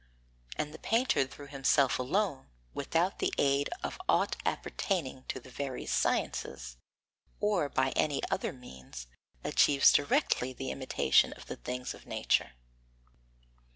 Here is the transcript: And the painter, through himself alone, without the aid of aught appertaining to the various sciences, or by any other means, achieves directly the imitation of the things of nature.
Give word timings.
And 0.55 0.73
the 0.73 0.79
painter, 0.79 1.27
through 1.27 1.49
himself 1.49 1.99
alone, 1.99 2.47
without 2.73 3.19
the 3.19 3.31
aid 3.37 3.69
of 3.83 4.01
aught 4.09 4.35
appertaining 4.47 5.25
to 5.27 5.39
the 5.39 5.51
various 5.51 5.93
sciences, 5.93 6.77
or 7.39 7.69
by 7.69 7.91
any 7.91 8.23
other 8.31 8.51
means, 8.51 9.05
achieves 9.43 9.91
directly 9.91 10.53
the 10.53 10.71
imitation 10.71 11.33
of 11.33 11.45
the 11.45 11.55
things 11.55 11.93
of 11.93 12.07
nature. 12.07 12.53